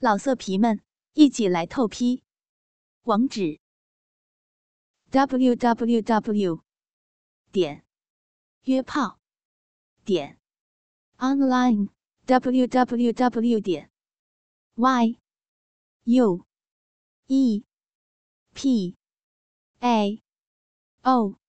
[0.00, 0.80] 老色皮们，
[1.14, 2.22] 一起来透批！
[3.02, 3.58] 网址
[5.10, 6.62] ：w w w
[7.50, 7.84] 点
[8.62, 9.18] 约炮
[10.04, 10.38] 点
[11.16, 11.88] online
[12.26, 13.90] w w w 点
[14.76, 15.18] y
[16.04, 16.46] u
[17.26, 17.64] e
[18.54, 18.96] p
[19.80, 20.22] a
[21.02, 21.40] o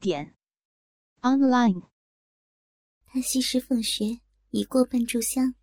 [0.00, 0.34] 点
[1.20, 1.90] online。
[3.04, 5.54] 他吸食凤穴已过半炷香。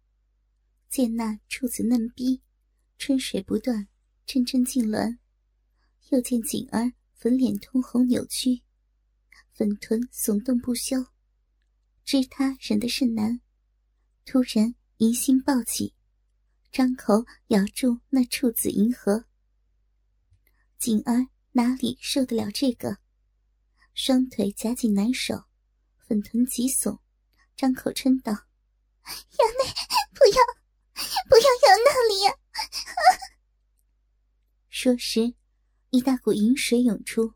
[0.93, 2.43] 见那处子嫩逼，
[2.99, 3.87] 春水不断，
[4.27, 5.17] 阵阵痉挛；
[6.11, 8.61] 又见景儿粉脸通红扭曲，
[9.53, 11.03] 粉臀耸动不休，
[12.05, 13.41] 知他忍得甚难。
[14.23, 15.95] 突然疑心暴起，
[16.71, 19.25] 张口咬住那处子银河。
[20.77, 22.99] 景儿哪里受得了这个？
[23.95, 25.45] 双腿夹紧难受，
[26.07, 26.99] 粉臀急耸，
[27.55, 28.31] 张口嗔道
[29.01, 29.73] ：“衙内，
[30.13, 30.39] 不要！”
[31.27, 32.33] 不要咬那里呀！
[34.70, 35.34] 说时，
[35.89, 37.34] 一大股淫水涌出。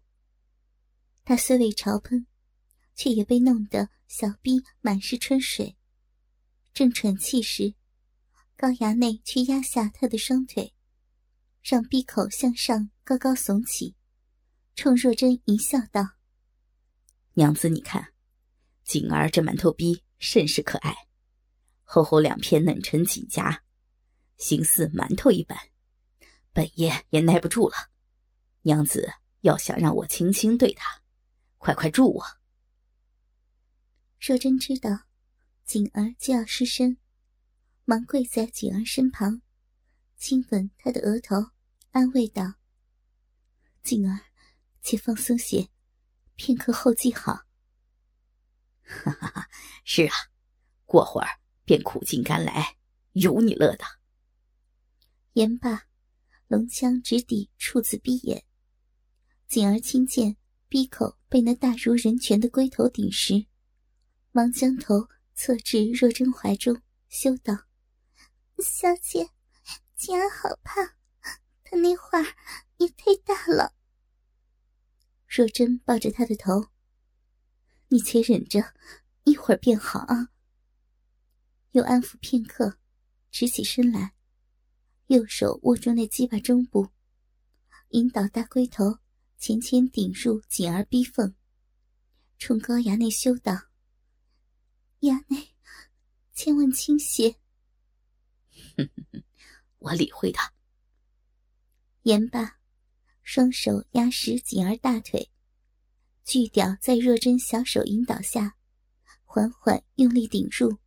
[1.23, 2.27] 他虽未朝喷，
[2.95, 5.75] 却也被弄得小臂满是春水。
[6.73, 7.73] 正喘气时，
[8.55, 10.73] 高衙内却压下他的双腿，
[11.63, 13.95] 让闭口向上高高耸起，
[14.75, 16.11] 冲若真一笑道
[17.33, 18.13] ：“娘子，你看，
[18.83, 20.95] 锦儿这馒头逼甚是可爱。”
[21.89, 23.63] 厚厚两片嫩成锦夹，
[24.35, 25.57] 形似馒头一般，
[26.51, 27.89] 本爷也耐不住了。
[28.63, 31.01] 娘子要想让我轻轻对她，
[31.57, 32.25] 快快助我。
[34.19, 35.05] 若真知道
[35.63, 36.97] 锦儿就要失身，
[37.85, 39.41] 忙跪在锦儿身旁，
[40.17, 41.51] 亲吻她的额头，
[41.91, 42.55] 安慰道
[43.81, 44.19] ：“锦儿，
[44.81, 45.69] 且放松些，
[46.35, 47.45] 片刻后即好。
[48.83, 49.49] ”哈哈哈，
[49.85, 50.13] 是啊，
[50.85, 51.39] 过会儿。
[51.67, 52.77] 便苦尽甘来，
[53.11, 53.83] 有你乐的。
[55.33, 55.83] 言罢，
[56.47, 58.45] 龙枪直抵处子闭眼。
[59.49, 60.37] 锦儿轻见
[60.69, 63.47] 闭口被那大如人拳的龟头顶时，
[64.31, 67.53] 忙将头侧至若真怀中，羞道
[68.63, 69.29] ：“小姐，
[69.97, 70.95] 锦儿好怕，
[71.65, 72.23] 他那会儿
[72.77, 73.73] 也忒大了。”
[75.27, 76.69] 若真抱着他的头
[77.89, 78.73] ：“你且忍着，
[79.25, 80.29] 一会儿便好啊。”
[81.71, 82.79] 又安抚片刻，
[83.29, 84.13] 直起身来，
[85.07, 86.89] 右手握住那鸡巴中部，
[87.89, 88.99] 引导大龟头
[89.37, 91.35] 浅浅顶入紧而逼缝，
[92.39, 93.53] 冲高衙内羞道
[95.01, 95.49] ：“衙内，
[96.33, 97.35] 千万轻些。
[98.75, 99.23] ”“哼哼哼，
[99.77, 100.53] 我理会他。”
[102.03, 102.59] 言罢，
[103.21, 105.29] 双手压实锦儿大腿，
[106.23, 108.57] 巨屌在若真小手引导下，
[109.25, 110.79] 缓缓用力顶入。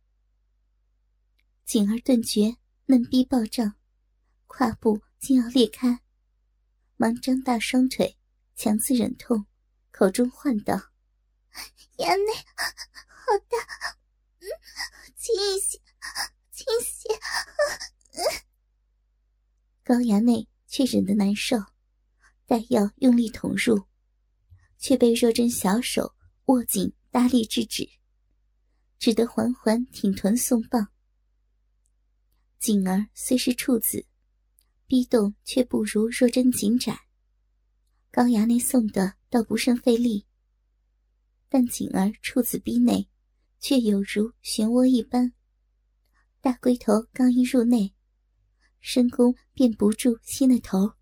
[1.71, 3.75] 景儿顿觉嫩逼暴胀，
[4.45, 6.01] 胯部竟要裂开，
[6.97, 8.17] 忙张大双腿，
[8.57, 9.45] 强自忍痛，
[9.89, 10.75] 口中唤道
[11.95, 12.33] ：“衙内，
[13.07, 13.57] 好大，
[14.39, 14.43] 嗯，
[15.15, 15.79] 轻一些，
[16.51, 17.07] 轻些。”
[19.81, 21.55] 高衙内却忍得难受，
[22.45, 23.85] 待要用力捅入，
[24.77, 26.13] 却被若真小手
[26.47, 27.89] 握紧，大力制止，
[28.99, 30.91] 只得缓缓挺臀送棒。
[32.61, 34.05] 锦儿虽是处子，
[34.85, 37.07] 逼动却不如若真紧窄。
[38.11, 40.27] 高衙内送的倒不甚费力，
[41.49, 43.09] 但锦儿处子逼内，
[43.59, 45.33] 却有如漩涡一般。
[46.39, 47.95] 大龟头刚一入内，
[48.79, 50.93] 深宫便不住吸那头，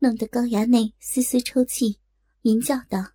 [0.00, 1.98] 弄得高衙内丝丝抽泣，
[2.42, 3.12] 吟叫道：“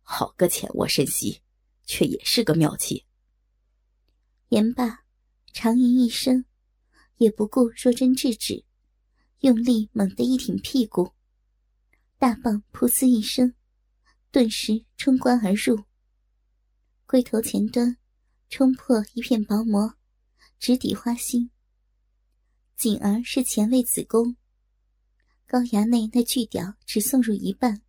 [0.00, 1.42] 好个浅卧深吸，
[1.84, 3.04] 却也是个妙计。”
[4.48, 5.04] 言罢。
[5.60, 6.44] 长吟一声，
[7.16, 8.64] 也不顾若真制止，
[9.40, 11.10] 用力猛地一挺屁股，
[12.16, 13.52] 大棒噗呲一声，
[14.30, 15.82] 顿时冲关而入。
[17.06, 17.96] 龟头前端
[18.48, 19.94] 冲破一片薄膜，
[20.60, 21.50] 直抵花心。
[22.76, 24.36] 锦儿是前卫子宫，
[25.44, 27.82] 高衙内那巨屌只送入一半，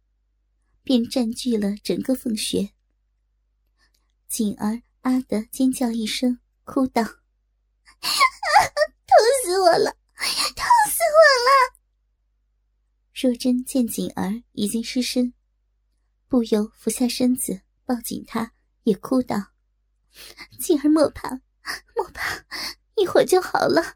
[0.82, 2.72] 便占据了整个凤穴。
[4.28, 7.04] 锦儿啊的尖叫一声，哭道。
[9.50, 9.98] 死我了！
[10.14, 11.82] 哎呀痛死我了！
[13.16, 15.34] 若真见锦儿已经失身，
[16.28, 18.54] 不由俯下身子抱紧她，
[18.84, 19.38] 也哭道
[20.62, 21.32] ：“锦儿莫怕，
[21.96, 22.46] 莫怕，
[22.96, 23.96] 一会儿就好了。”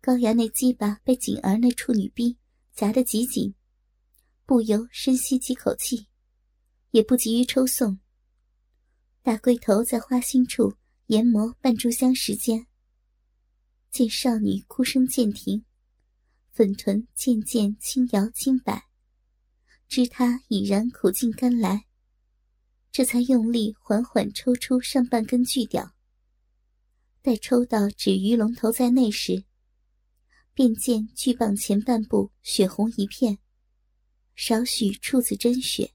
[0.00, 2.38] 高衙内鸡巴被锦儿那处女逼
[2.72, 3.52] 夹得极紧，
[4.46, 6.06] 不由深吸几口气，
[6.92, 7.98] 也不急于抽送。
[9.22, 10.76] 大龟头在花心处
[11.06, 12.68] 研磨半炷香时间。
[13.92, 15.66] 见少女哭声渐停，
[16.50, 18.88] 粉臀渐渐轻摇轻摆，
[19.86, 21.84] 知她已然苦尽甘来，
[22.90, 25.94] 这才用力缓缓抽出上半根巨屌。
[27.20, 29.44] 待抽到止鱼龙头在内时，
[30.54, 33.36] 便见巨棒前半部血红一片，
[34.34, 35.92] 少许处子真血，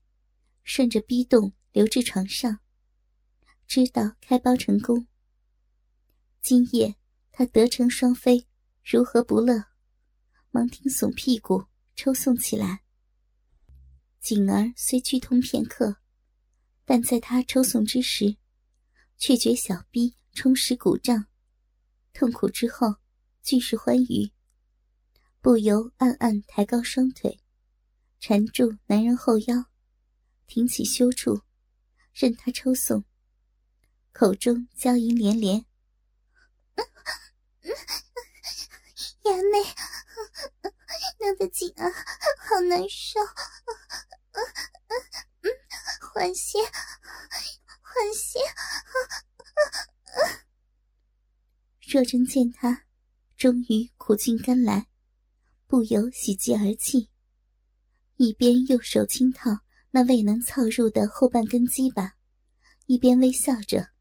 [0.63, 2.59] 顺着逼洞流至床上，
[3.65, 5.07] 知道开包成功。
[6.43, 6.95] 今夜。
[7.37, 8.47] 他得成双飞，
[8.83, 9.65] 如何不乐？
[10.49, 12.81] 忙挺耸屁股，抽送起来。
[14.19, 15.97] 锦儿虽剧痛片刻，
[16.83, 18.37] 但在他抽送之时，
[19.19, 21.27] 却觉小臂充实鼓胀，
[22.11, 22.95] 痛苦之后
[23.43, 24.31] 俱是欢愉，
[25.39, 27.39] 不由暗暗抬高双腿，
[28.19, 29.65] 缠住男人后腰，
[30.47, 31.41] 挺起羞处，
[32.15, 33.05] 任他抽送，
[34.11, 35.63] 口中娇吟连连。
[39.23, 39.63] 衙内，
[41.19, 41.89] 弄得紧啊，
[42.39, 43.19] 好难受。
[46.13, 46.59] 缓些，
[47.81, 48.39] 缓些。
[51.81, 52.85] 若真见他
[53.35, 54.87] 终于苦尽甘来，
[55.67, 57.11] 不由喜极而泣，
[58.15, 59.59] 一边右手轻套
[59.91, 62.15] 那未能操入的后半根鸡巴，
[62.85, 63.91] 一边微笑着。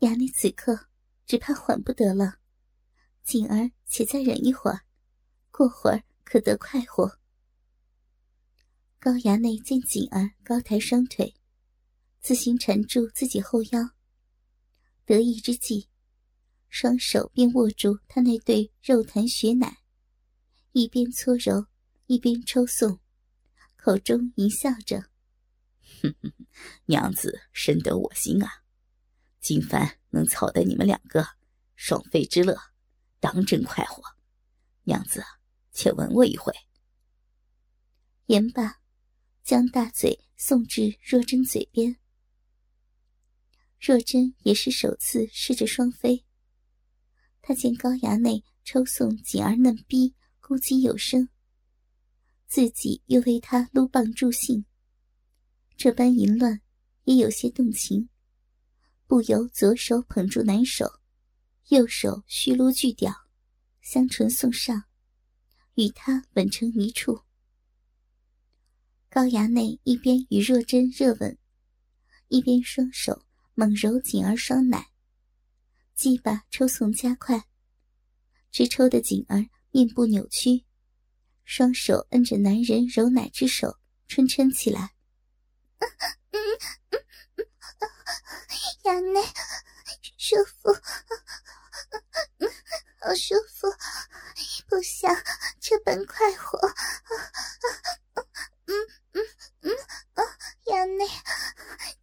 [0.00, 0.88] 衙内此刻
[1.26, 2.39] 只怕缓不得了。
[3.22, 4.80] 锦儿，且再忍一会儿，
[5.50, 7.18] 过会儿可得快活。
[8.98, 11.34] 高衙内见锦儿高抬双腿，
[12.20, 13.90] 自行缠住自己后腰，
[15.04, 15.88] 得意之际，
[16.68, 19.78] 双手便握住他那对肉弹血奶，
[20.72, 21.66] 一边搓揉，
[22.06, 23.00] 一边抽送，
[23.76, 25.04] 口中淫笑着
[26.02, 26.32] ：“哼哼，
[26.86, 28.64] 娘子深得我心啊！
[29.40, 31.26] 今番能操得你们两个
[31.74, 32.58] 爽肺之乐。”
[33.20, 34.02] 当真快活，
[34.84, 35.22] 娘子，
[35.70, 36.52] 且吻我一回。
[38.26, 38.80] 言罢，
[39.44, 41.96] 将大嘴送至若真嘴边。
[43.78, 46.24] 若真也是首次试着双飞，
[47.42, 51.28] 她见高衙内抽送锦儿嫩逼，咕叽有声，
[52.46, 54.64] 自己又为他撸棒助兴，
[55.76, 56.60] 这般淫乱，
[57.04, 58.08] 也有些动情，
[59.06, 60.99] 不由左手捧住男手。
[61.70, 63.14] 右手虚撸巨屌，
[63.80, 64.86] 香唇送上，
[65.76, 67.22] 与他吻成一处。
[69.08, 71.38] 高衙内一边与若真热吻，
[72.26, 73.24] 一边双手
[73.54, 74.90] 猛揉锦儿双奶，
[75.94, 77.46] 鸡巴抽送加快，
[78.50, 80.64] 直抽的锦儿面部扭曲，
[81.44, 83.78] 双手摁着男人揉奶之手，
[84.08, 84.96] 春嗔起来。
[88.82, 89.20] 衙内，
[90.18, 90.74] 舒服。
[93.00, 93.66] 好舒服，
[94.68, 95.14] 不想
[95.58, 96.58] 这般快活。
[98.66, 98.74] 嗯
[99.12, 99.26] 嗯
[99.62, 99.72] 嗯，
[100.66, 101.06] 衙内，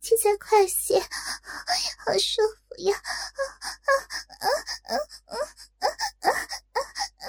[0.01, 2.97] 请再快些，好舒服呀！
[2.97, 3.39] 啊
[3.85, 3.89] 啊
[4.41, 4.49] 啊
[4.83, 4.95] 啊
[5.79, 5.87] 啊
[6.19, 7.27] 啊啊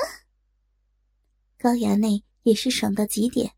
[1.59, 3.55] 高衙内也是爽到极点，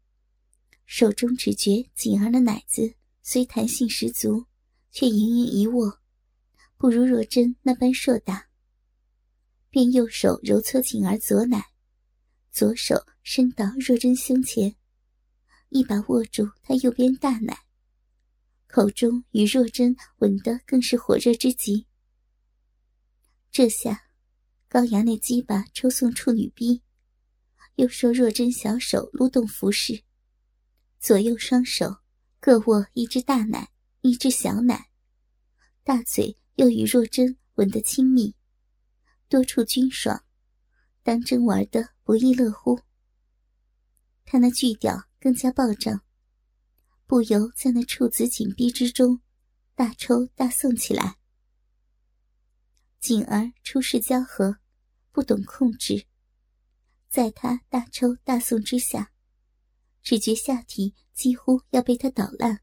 [0.87, 4.47] 手中只觉锦儿的奶子虽弹性十足，
[4.91, 6.01] 却盈盈一握，
[6.77, 8.50] 不如若真那般硕大。
[9.71, 11.71] 便右手揉搓锦儿左奶，
[12.51, 14.75] 左手伸到若真胸前，
[15.69, 17.57] 一把握住她右边大奶，
[18.67, 21.87] 口中与若真吻得更是火热之极。
[23.53, 24.03] 这下，
[24.69, 26.83] 高衙内鸡巴抽送处女逼，
[27.77, 30.03] 又受若真小手撸动服饰，
[30.99, 31.99] 左右双手
[32.41, 34.89] 各握一只大奶，一只小奶，
[35.85, 38.35] 大嘴又与若真吻得亲密。
[39.31, 40.25] 多处均爽，
[41.05, 42.81] 当真玩得不亦乐乎。
[44.25, 46.05] 他那巨屌更加暴涨，
[47.07, 49.21] 不由在那处子紧逼之中
[49.77, 51.19] 大抽大送起来。
[52.99, 54.59] 锦儿初试交合，
[55.13, 56.07] 不懂控制，
[57.09, 59.13] 在他大抽大送之下，
[60.03, 62.63] 只觉下体几乎要被他捣烂，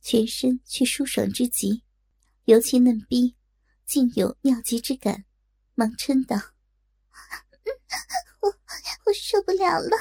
[0.00, 1.82] 全身却舒爽之极，
[2.44, 3.34] 尤其嫩逼，
[3.84, 5.24] 竟有尿急之感。
[5.78, 6.34] 忙嗔道
[8.40, 8.48] ：“我
[9.04, 9.94] 我受不了了，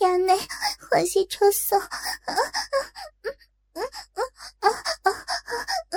[0.00, 0.38] 衙内
[0.90, 1.88] 缓些抽送，啊
[2.26, 2.36] 啊
[3.72, 3.80] 啊
[4.60, 5.96] 啊啊啊！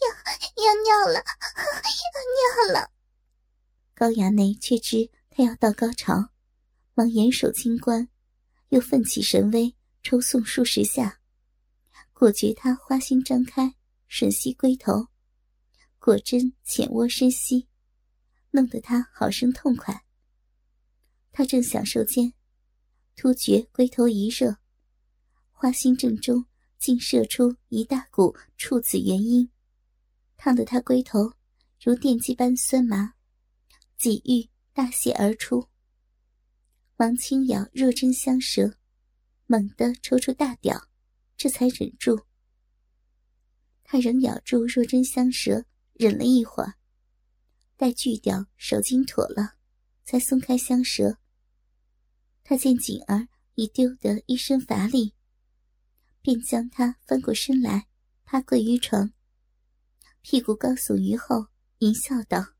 [0.00, 2.92] 要要尿了，要尿了。”
[3.92, 6.30] 高衙内却知他要到高潮，
[6.94, 8.08] 忙严守清关，
[8.68, 11.18] 又奋起神威，抽送数十下，
[12.12, 13.74] 果觉他花心张开，
[14.08, 15.08] 吮吸龟头。
[16.06, 17.66] 果真浅窝深吸，
[18.52, 20.04] 弄得他好生痛快。
[21.32, 22.32] 他正享受间，
[23.16, 24.58] 突觉龟头一热，
[25.50, 26.46] 花心正中
[26.78, 29.50] 竟射出一大股处子元阴，
[30.36, 31.32] 烫得他龟头
[31.82, 33.14] 如电击般酸麻，
[33.98, 35.68] 几欲大泻而出。
[36.96, 38.76] 忙轻咬若真香舌，
[39.46, 40.86] 猛地抽出大屌，
[41.36, 42.20] 这才忍住。
[43.82, 45.66] 他仍咬住若真香舌。
[45.98, 46.74] 忍了一会儿，
[47.74, 49.54] 待锯掉手筋妥了，
[50.04, 51.16] 才松开香舌。
[52.44, 55.14] 他见锦儿已丢得一身乏力，
[56.20, 57.88] 便将她翻过身来，
[58.24, 59.14] 趴跪于床，
[60.20, 61.46] 屁股高耸于后，
[61.78, 62.54] 淫笑道：“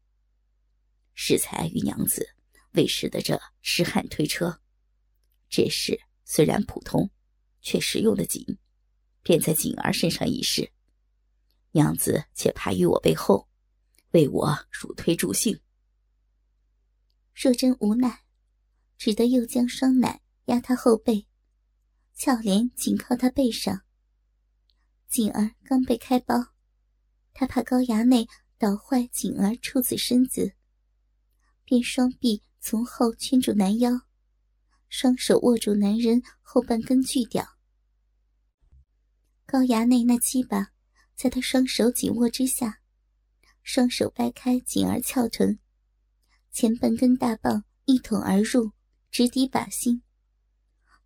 [1.12, 2.30] 适才与娘子
[2.72, 4.62] 为使得这痴汉推车，
[5.50, 7.10] 这事虽然普通，
[7.60, 8.58] 却实用的紧，
[9.22, 10.72] 便在锦儿身上一试。”
[11.76, 13.50] 娘子且趴于我背后，
[14.12, 15.60] 为我乳推助兴。
[17.34, 18.22] 若真无奈，
[18.96, 21.26] 只得又将双奶压他后背，
[22.14, 23.82] 俏脸紧靠他背上。
[25.06, 26.54] 锦儿刚被开包，
[27.34, 30.54] 他怕高衙内捣坏锦儿处子身子，
[31.62, 34.00] 便双臂从后圈住男腰，
[34.88, 37.46] 双手握住男人后半根巨屌。
[39.44, 40.72] 高衙内那鸡巴。
[41.16, 42.82] 在他双手紧握之下，
[43.62, 45.58] 双手掰开锦儿翘臀，
[46.52, 48.72] 前半根大棒一捅而入，
[49.10, 50.02] 直抵靶心。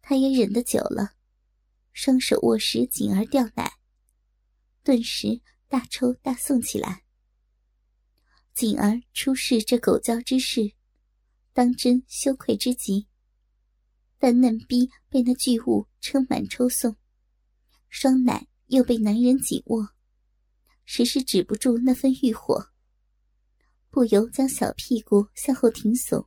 [0.03, 1.13] 他也忍得久了，
[1.93, 3.75] 双手握实锦儿吊奶，
[4.83, 7.05] 顿时大抽大送起来。
[8.53, 10.73] 锦儿出示这狗叫之事，
[11.53, 13.07] 当真羞愧之极，
[14.19, 16.97] 但嫩逼被那巨物撑满抽送，
[17.89, 19.95] 双奶又被男人紧握。
[20.93, 22.73] 时时止不住那份欲火，
[23.91, 26.27] 不由将小屁股向后挺耸，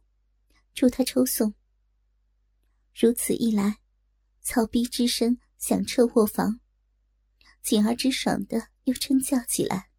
[0.74, 1.54] 助他抽送。
[2.96, 3.80] 如此一来，
[4.42, 6.62] 草逼之声响彻卧房，
[7.62, 9.90] 锦儿之爽的又嗔叫起来：“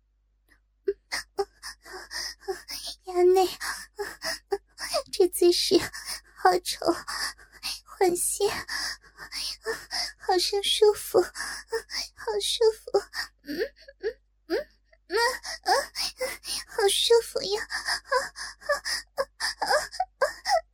[3.04, 3.46] 衙内，
[5.12, 5.78] 这姿势
[6.38, 6.86] 好丑，
[7.84, 8.48] 换些，
[10.16, 11.30] 好生舒服，好
[12.40, 12.98] 舒服。”
[13.46, 13.60] 嗯
[15.08, 15.16] 嗯。
[15.16, 15.72] 嗯
[16.20, 16.28] 嗯，
[16.66, 17.62] 好舒服呀！
[17.62, 17.72] 啊
[19.14, 19.22] 啊
[19.58, 19.66] 啊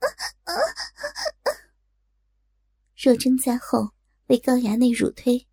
[0.01, 0.05] 啊
[0.45, 1.53] 啊啊
[2.97, 3.93] 若真在后
[4.27, 5.47] 为高衙内乳推，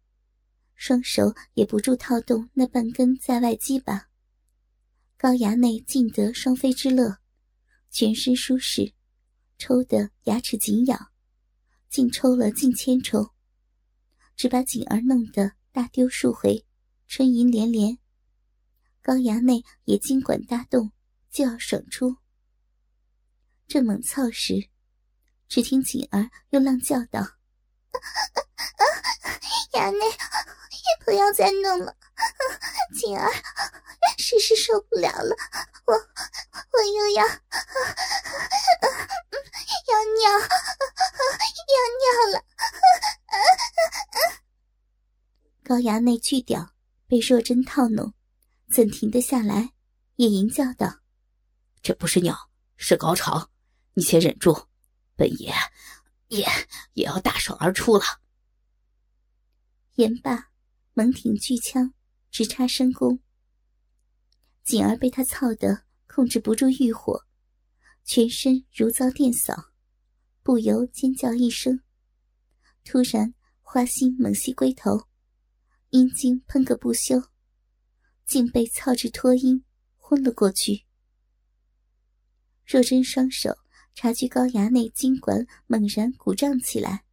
[0.76, 4.10] 双手也不住套动那半根在外鸡巴。
[5.18, 7.20] 高衙内尽得双飞之乐，
[7.90, 8.94] 全身舒适，
[9.58, 11.12] 抽得牙齿紧咬，
[11.90, 13.32] 竟抽了近千抽，
[14.36, 16.66] 只把锦儿弄得大丢数回，
[17.08, 17.98] 春吟连连。
[19.08, 20.92] 高衙内也尽管大动，
[21.32, 22.18] 就要爽出。
[23.66, 24.68] 正猛操时，
[25.48, 27.22] 只听锦儿又浪叫道
[29.72, 31.96] ：“衙内，也不要再弄了，
[33.00, 33.32] 锦儿
[34.18, 35.34] 实是受不了了，
[35.86, 37.32] 我我又要要
[40.20, 40.32] 尿，
[41.72, 42.44] 要尿了。”
[45.64, 46.74] 高衙内巨屌
[47.08, 48.14] 被若真套弄。
[48.70, 49.74] 怎停得下来？
[50.18, 51.02] 也吟叫道
[51.84, 53.52] ：“这不是鸟，是高潮。
[53.94, 54.68] 你且忍住，
[55.16, 55.54] 本爷
[56.30, 56.44] 也
[56.94, 58.04] 也要大爽而出了。”
[59.96, 60.52] 言罢，
[60.94, 61.94] 猛挺巨枪，
[62.32, 63.20] 直插深宫。
[64.64, 67.26] 锦儿被他操得控制不住欲火，
[68.04, 69.72] 全身如遭电扫，
[70.42, 71.80] 不由尖叫一声。
[72.84, 75.08] 突然，花心猛吸龟头，
[75.92, 77.22] 阴茎喷个不休。
[78.28, 79.64] 竟被操至脱音，
[79.96, 80.84] 昏了过去。
[82.66, 83.58] 若真双手
[83.96, 87.06] 察觉高衙内筋管猛然鼓胀起来，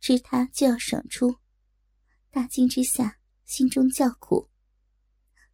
[0.00, 1.36] 知他就要爽出，
[2.32, 4.50] 大惊之下，心中叫苦。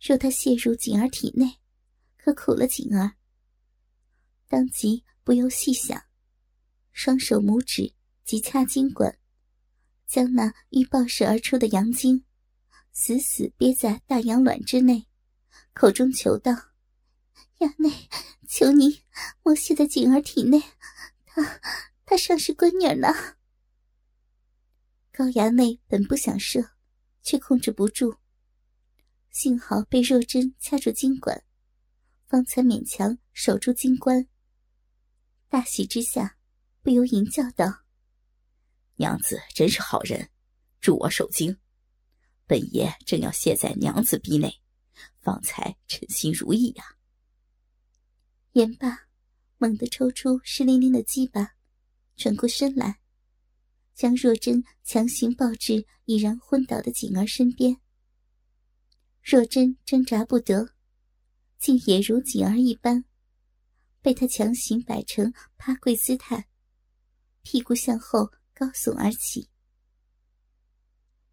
[0.01, 1.59] 若他泄入锦儿体内，
[2.17, 3.13] 可苦了锦儿。
[4.49, 6.03] 当即不由细想，
[6.93, 7.93] 双手拇指
[8.25, 9.19] 即掐金管，
[10.07, 12.25] 将那欲爆射而出的阳精。
[12.93, 15.07] 死死憋在大羊卵之内，
[15.73, 16.53] 口中求道
[17.59, 17.91] ：“衙内，
[18.47, 19.03] 求您
[19.43, 20.63] 莫泄在锦儿体内，
[21.25, 21.61] 她
[22.05, 23.09] 她尚是闺女呢。”
[25.11, 26.73] 高衙内本不想射，
[27.23, 28.19] 却控制不住，
[29.31, 31.43] 幸好被若真掐住金管，
[32.27, 34.29] 方才勉强守住金冠。
[35.49, 36.37] 大喜之下，
[36.83, 37.85] 不由吟叫道
[38.97, 40.31] ：“娘子真是好人，
[40.81, 41.57] 助我守经。”
[42.47, 44.61] 本爷正要卸在娘子逼内，
[45.21, 46.97] 方才称心如意呀。
[48.53, 49.09] 言罢，
[49.59, 51.55] 猛地抽出湿淋淋的鸡巴，
[52.17, 53.01] 转过身来，
[53.95, 57.79] 将若真强行抱至已然昏倒的锦儿身边。
[59.23, 60.75] 若真挣扎不得，
[61.59, 63.05] 竟也如锦儿一般，
[64.03, 66.49] 被他强行摆成趴跪姿态，
[67.43, 69.49] 屁股向后高耸而起。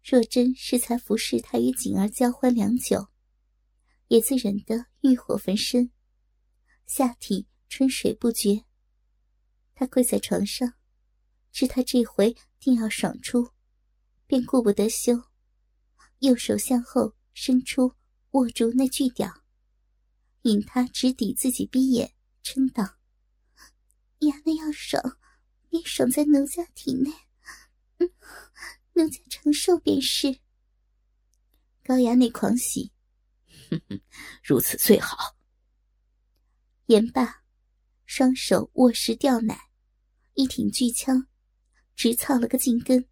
[0.02, 3.08] 若真是才服侍他与景儿交欢良久，
[4.08, 5.90] 也自忍得欲火焚身，
[6.86, 8.64] 下体春水不绝。
[9.74, 10.74] 他跪在床上，
[11.52, 13.50] 知他这回定要爽出，
[14.26, 15.22] 便顾不得羞，
[16.20, 17.94] 右手向后伸出，
[18.30, 19.42] 握住那巨屌，
[20.42, 22.96] 引他直抵自己逼眼，嗔道
[24.20, 25.18] ：“衙内要爽，
[25.68, 27.10] 便爽在奴家体内。”
[27.98, 28.10] 嗯。
[29.02, 30.40] 奴家承受便是。
[31.82, 32.92] 高衙内狂喜，
[34.44, 35.36] 如此最好。
[36.86, 37.42] 言罢，
[38.04, 39.70] 双手握实吊奶，
[40.34, 41.26] 一挺巨枪，
[41.96, 43.08] 直操了个劲根。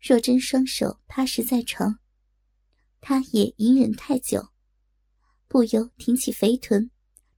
[0.00, 1.98] 若真双手趴实在床，
[3.00, 4.50] 他也隐忍太久，
[5.48, 6.90] 不由挺起肥臀，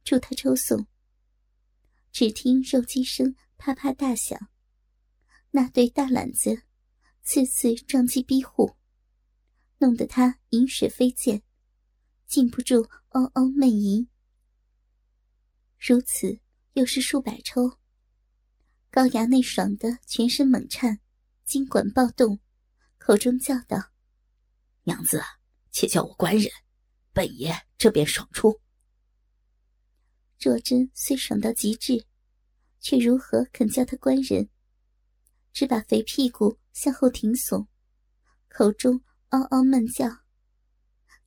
[0.04, 0.86] 助他抽送。
[2.12, 4.50] 只听肉鸡声啪啪大响。
[5.52, 6.62] 那对大懒子，
[7.22, 8.76] 次次撞击逼护，
[9.78, 11.42] 弄得他饮水飞溅，
[12.26, 14.08] 禁不住嗷嗷闷吟。
[15.76, 16.38] 如此
[16.74, 17.78] 又是数百抽，
[18.90, 21.00] 高衙内爽的全身猛颤，
[21.44, 22.38] 筋管暴动，
[22.98, 23.90] 口中叫道
[24.84, 25.20] ：“娘子，
[25.72, 26.52] 且叫我官人，
[27.12, 28.60] 本爷这便爽出。”
[30.38, 32.06] 若真虽爽到极致，
[32.78, 34.49] 却如何肯叫他官人？
[35.52, 37.66] 只把肥屁股向后挺耸，
[38.48, 40.08] 口中嗷嗷闷叫。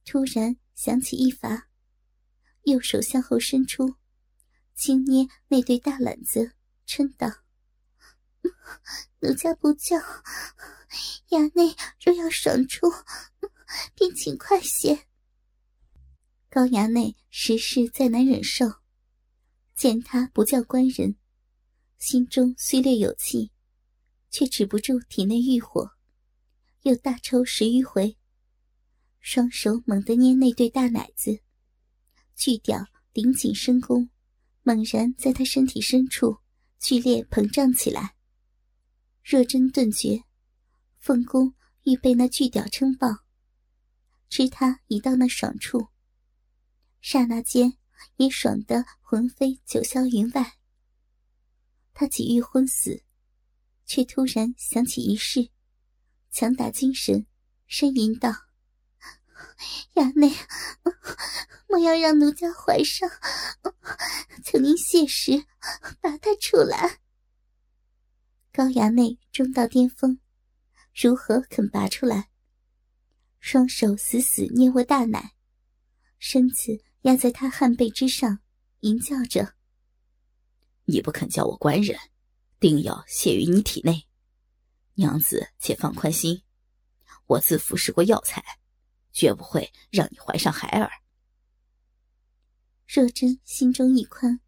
[0.06, 1.70] 突然想起一法，
[2.64, 3.96] 右手向后伸出，
[4.76, 6.54] 轻捏那对大懒子，
[6.86, 7.30] 嗔道
[9.22, 9.98] ：“奴家不叫，
[11.30, 12.92] 衙内若要爽出，
[13.96, 15.08] 便请快些。”
[16.52, 18.66] 高衙内实是再难忍受，
[19.74, 21.16] 见他不叫官人，
[21.98, 23.53] 心中虽略有气。
[24.34, 25.92] 却止不住体内欲火，
[26.82, 28.18] 又大抽十余回，
[29.20, 31.40] 双手猛地捏那对大奶子，
[32.36, 34.10] 巨屌顶紧深宫，
[34.64, 36.40] 猛然在他身体深处
[36.80, 38.16] 剧烈膨胀起来。
[39.24, 40.24] 若真顿觉，
[40.98, 43.08] 凤宫欲被那巨屌撑爆，
[44.30, 45.90] 知他已到那爽处，
[47.02, 47.78] 刹那间
[48.16, 50.54] 也爽得魂飞九霄云外。
[51.94, 53.04] 他几欲昏死。
[53.94, 55.52] 却突然想起一事，
[56.32, 57.28] 强打精神，
[57.70, 58.34] 呻吟道
[59.94, 60.34] ：“衙内，
[61.70, 63.08] 莫要让奴家怀上，
[64.44, 65.46] 求您谢时
[66.02, 67.02] 拔他出来。”
[68.52, 70.20] 高衙内终到巅峰，
[70.96, 72.32] 如何肯拔出来？
[73.40, 75.36] 双手死死捏握大奶，
[76.18, 78.40] 身子压在他汗背之上，
[78.80, 79.54] 吟叫着
[80.86, 81.96] ：“你不肯叫我官人。”
[82.64, 84.08] 定要泄于你体内，
[84.94, 86.44] 娘子且放宽心，
[87.26, 88.42] 我自服食过药材，
[89.12, 90.90] 绝不会让你怀上孩儿。
[92.88, 94.40] 若真心中一宽，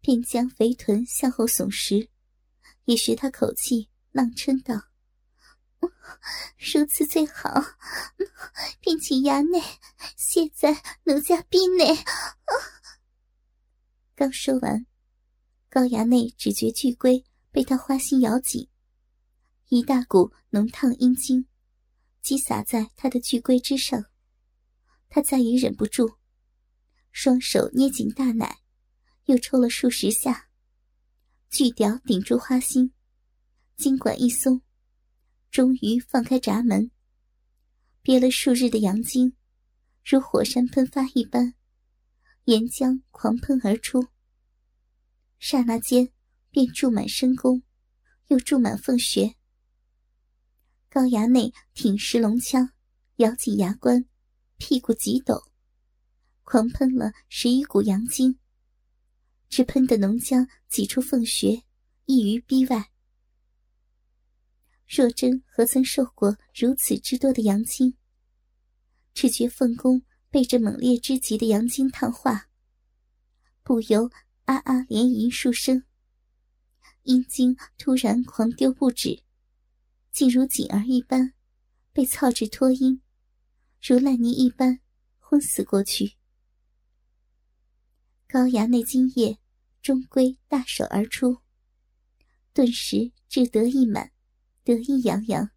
[0.00, 2.08] 便将肥臀向后耸实，
[2.84, 4.80] 也学他口气，浪嗔道
[6.56, 7.60] ：“如此最好，
[8.80, 9.60] 便请衙内
[10.16, 11.92] 卸在奴家臂内。”
[14.14, 14.86] 刚说完，
[15.68, 17.24] 高衙内只觉巨龟。
[17.52, 18.66] 被他花心咬紧，
[19.68, 21.46] 一大股浓烫阴茎
[22.22, 24.06] 击洒在他的巨龟之上，
[25.10, 26.16] 他再也忍不住，
[27.10, 28.60] 双手捏紧大奶，
[29.26, 30.48] 又抽了数十下，
[31.50, 32.94] 巨屌顶住花心，
[33.76, 34.62] 筋管一松，
[35.50, 36.90] 终于放开闸门，
[38.00, 39.36] 憋了数日的阳精，
[40.02, 41.54] 如火山喷发一般，
[42.44, 44.08] 岩浆狂喷而出，
[45.38, 46.10] 刹那间。
[46.52, 47.62] 便注满深宫，
[48.28, 49.34] 又注满凤穴。
[50.90, 52.70] 高衙内挺实龙枪，
[53.16, 54.04] 咬紧牙关，
[54.58, 55.42] 屁股急抖，
[56.42, 58.38] 狂喷了十余股阳精，
[59.48, 61.64] 只喷的浓浆挤出凤穴，
[62.04, 62.90] 溢于逼外。
[64.86, 67.96] 若真何曾受过如此之多的阳精？
[69.14, 72.50] 只觉凤宫被这猛烈之极的阳精烫化，
[73.62, 74.10] 不由
[74.44, 75.84] 啊啊连吟数声。
[77.04, 79.22] 阴茎突然狂丢不止，
[80.12, 81.34] 竟如锦儿一般，
[81.92, 83.02] 被操至脱阴，
[83.80, 84.80] 如烂泥一般
[85.18, 86.14] 昏死过去。
[88.28, 89.38] 高衙内今夜
[89.82, 91.38] 终归大手而出，
[92.54, 94.12] 顿时志得意满，
[94.62, 95.50] 得意洋洋。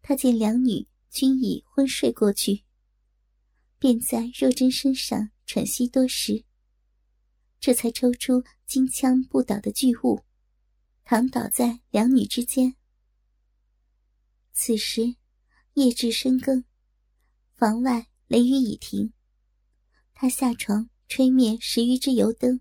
[0.00, 2.62] 他见两女均已昏睡过去，
[3.78, 6.44] 便在若真身上喘息多时，
[7.58, 10.22] 这才抽出金枪不倒的巨物，
[11.02, 12.76] 躺倒在两女之间。
[14.52, 15.16] 此时
[15.72, 16.64] 夜至深更，
[17.56, 19.12] 房外雷雨已停。
[20.14, 22.60] 他下床吹灭十余支油灯，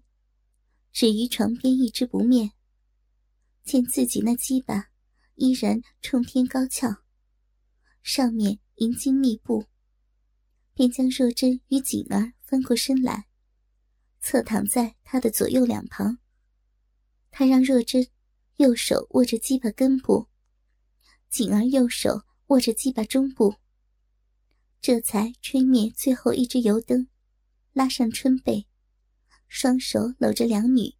[0.91, 2.53] 只余床边一支不灭。
[3.63, 4.89] 见自己那鸡巴
[5.35, 7.03] 依然冲天高翘，
[8.01, 9.67] 上面银金密布，
[10.73, 13.27] 便将若真与锦儿翻过身来，
[14.21, 16.19] 侧躺在他的左右两旁。
[17.31, 18.07] 他让若真
[18.57, 20.27] 右手握着鸡巴根部。
[21.29, 23.53] 锦儿右手握着鸡巴中部，
[24.81, 27.07] 这才吹灭最后一支油灯，
[27.71, 28.65] 拉上春被，
[29.47, 30.95] 双手搂着两女，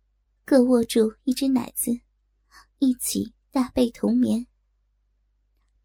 [0.46, 2.02] 各握住一只奶子，
[2.78, 4.46] 一起大被同眠。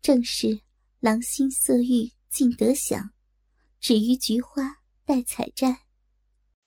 [0.03, 0.61] 正是
[1.01, 3.15] 郎心色欲尽得享，
[3.81, 5.84] 只于菊花待采摘。